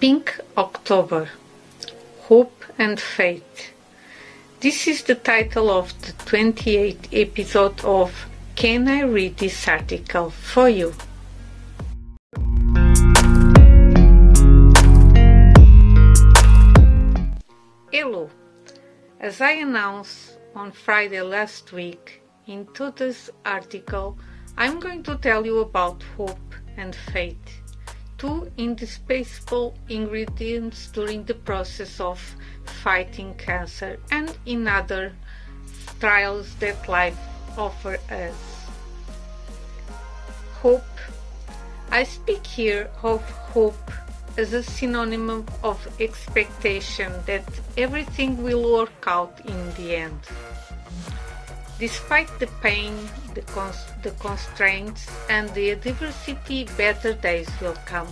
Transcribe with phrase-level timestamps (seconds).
[0.00, 1.28] Pink October
[2.28, 3.72] Hope and Faith.
[4.60, 10.68] This is the title of the 28th episode of Can I Read This Article for
[10.68, 10.94] You?
[17.90, 18.30] Hello.
[19.18, 24.16] As I announced on Friday last week in today's article,
[24.56, 27.67] I'm going to tell you about hope and faith
[28.18, 32.18] two indispensable ingredients during the process of
[32.82, 35.12] fighting cancer and in other
[36.00, 37.18] trials that life
[37.56, 38.66] offers us.
[40.60, 40.82] Hope.
[41.90, 43.22] I speak here of
[43.54, 43.90] hope
[44.36, 47.44] as a synonym of expectation that
[47.76, 50.20] everything will work out in the end.
[51.78, 52.92] Despite the pain,
[53.34, 58.08] the, cons- the constraints, and the adversity, better days will come.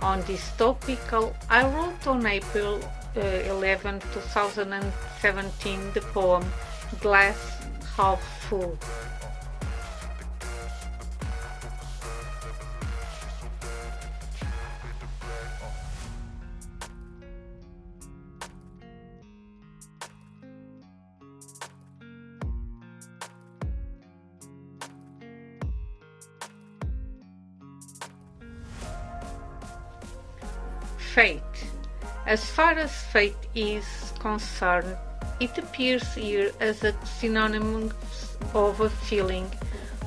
[0.00, 2.80] On this topical, I wrote on April
[3.16, 6.44] uh, 11, 2017, the poem
[7.00, 7.36] Glass
[7.94, 8.78] Half Full.
[31.14, 31.42] Fate.
[32.26, 33.84] As far as fate is
[34.18, 34.96] concerned,
[35.40, 37.92] it appears here as a synonym
[38.54, 39.50] of a feeling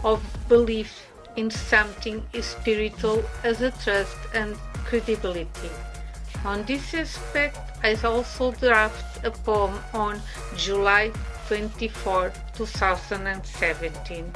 [0.04, 5.70] of belief in something spiritual as a trust and credibility.
[6.44, 10.20] On this aspect, I also draft a poem on
[10.58, 11.12] July
[11.48, 14.32] 24, 2017,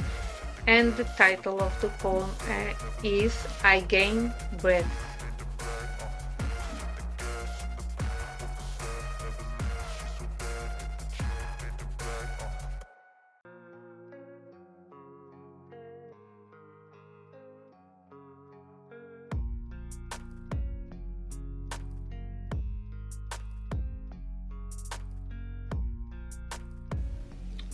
[0.68, 3.34] and the title of the poem uh, is
[3.64, 5.09] I Gain Breath.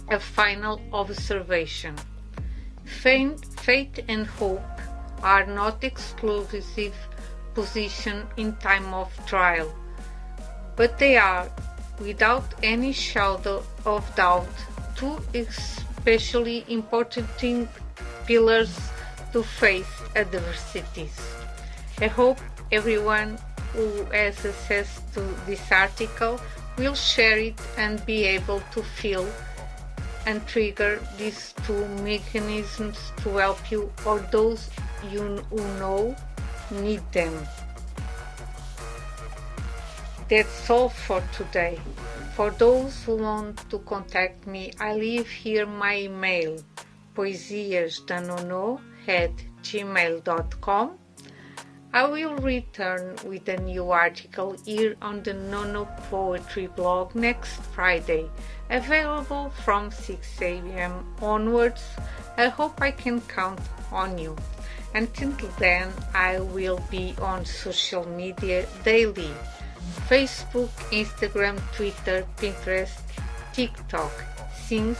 [0.08, 1.96] A final observation.
[2.84, 4.62] Faith and hope
[5.20, 6.94] are not exclusive
[7.54, 9.74] position in time of trial,
[10.76, 11.50] but they are,
[11.98, 14.46] without any shadow of doubt,
[14.94, 17.26] two especially important
[18.26, 18.78] pillars
[19.32, 21.18] to face adversities.
[21.98, 22.38] I hope
[22.70, 23.38] everyone
[23.72, 26.40] who has access to this article
[26.78, 29.26] will share it and be able to feel
[30.26, 34.68] and trigger these two mechanisms to help you or those
[35.10, 36.14] you who know
[36.70, 37.32] need them.
[40.28, 41.78] That's all for today.
[42.34, 46.58] For those who want to contact me, I leave here my email
[47.14, 49.30] poesiasdanono at
[49.62, 50.98] gmail.com.
[51.96, 58.28] I will return with a new article here on the Nono Poetry blog next Friday
[58.68, 60.92] available from 6 a.m.
[61.22, 61.82] onwards.
[62.36, 64.36] I hope I can count on you.
[64.94, 69.32] Until then, I will be on social media daily
[70.06, 73.00] Facebook, Instagram, Twitter, Pinterest,
[73.54, 74.12] TikTok,
[74.52, 74.98] since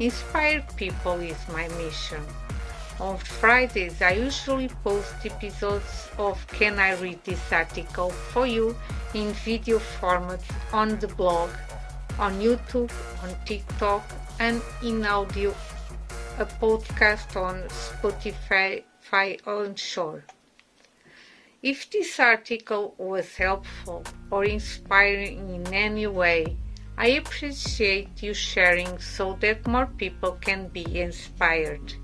[0.00, 2.24] inspire people is my mission.
[3.00, 8.74] On Fridays, I usually post episodes of Can I Read This Article for you
[9.14, 10.40] in video format
[10.72, 11.50] on the blog
[12.18, 12.90] on YouTube,
[13.22, 14.02] on TikTok,
[14.40, 15.54] and in audio,
[16.38, 18.82] a podcast on Spotify
[19.12, 20.24] Anchor.
[21.62, 26.56] If this article was helpful or inspiring in any way,
[26.96, 31.94] I appreciate you sharing so that more people can be inspired.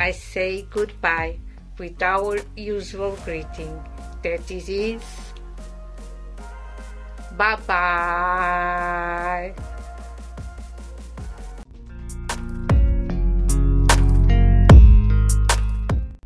[0.00, 1.36] I say goodbye
[1.76, 3.76] with our usual greeting
[4.22, 4.66] that is
[7.36, 9.54] Bye bye.